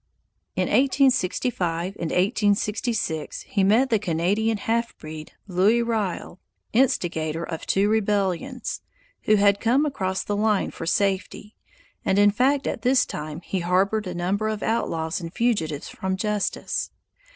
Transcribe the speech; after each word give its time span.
In 0.55 0.63
1865 0.63 1.95
and 1.99 2.09
1866 2.09 3.41
he 3.41 3.63
met 3.63 3.91
the 3.91 3.99
Canadian 3.99 4.57
half 4.57 4.97
breed, 4.97 5.33
Louis 5.47 5.83
Riel, 5.83 6.39
instigator 6.73 7.43
of 7.43 7.67
two 7.67 7.87
rebellions, 7.87 8.81
who 9.25 9.35
had 9.35 9.59
come 9.59 9.85
across 9.85 10.23
the 10.23 10.35
line 10.35 10.71
for 10.71 10.87
safety; 10.87 11.55
and 12.03 12.17
in 12.17 12.31
fact 12.31 12.65
at 12.65 12.81
this 12.81 13.05
time 13.05 13.41
he 13.41 13.59
harbored 13.59 14.07
a 14.07 14.15
number 14.15 14.47
of 14.49 14.63
outlaws 14.63 15.21
and 15.21 15.31
fugitives 15.31 15.87
from 15.89 16.17
justice. 16.17 16.89